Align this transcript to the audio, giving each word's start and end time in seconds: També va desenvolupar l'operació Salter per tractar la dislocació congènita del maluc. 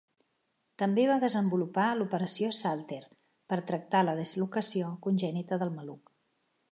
També 0.81 1.03
va 1.09 1.17
desenvolupar 1.23 1.89
l'operació 1.99 2.49
Salter 2.61 2.99
per 3.53 3.61
tractar 3.73 4.01
la 4.09 4.15
dislocació 4.21 4.89
congènita 5.07 5.65
del 5.65 5.75
maluc. 5.81 6.15